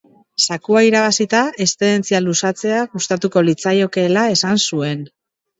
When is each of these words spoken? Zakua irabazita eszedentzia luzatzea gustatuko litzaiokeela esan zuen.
Zakua 0.45 0.79
irabazita 0.85 1.41
eszedentzia 1.65 2.21
luzatzea 2.29 2.81
gustatuko 2.97 3.47
litzaiokeela 3.51 4.27
esan 4.39 4.63
zuen. 4.71 5.07